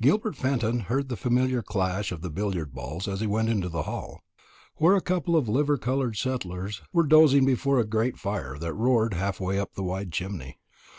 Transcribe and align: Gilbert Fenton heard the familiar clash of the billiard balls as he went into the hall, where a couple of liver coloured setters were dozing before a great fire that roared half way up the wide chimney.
Gilbert 0.00 0.34
Fenton 0.34 0.80
heard 0.80 1.10
the 1.10 1.18
familiar 1.18 1.60
clash 1.62 2.10
of 2.10 2.22
the 2.22 2.30
billiard 2.30 2.72
balls 2.72 3.06
as 3.06 3.20
he 3.20 3.26
went 3.26 3.50
into 3.50 3.68
the 3.68 3.82
hall, 3.82 4.22
where 4.76 4.96
a 4.96 5.02
couple 5.02 5.36
of 5.36 5.50
liver 5.50 5.76
coloured 5.76 6.16
setters 6.16 6.80
were 6.94 7.06
dozing 7.06 7.44
before 7.44 7.78
a 7.78 7.84
great 7.84 8.16
fire 8.16 8.56
that 8.58 8.72
roared 8.72 9.12
half 9.12 9.38
way 9.38 9.58
up 9.60 9.74
the 9.74 9.82
wide 9.82 10.10
chimney. 10.12 10.56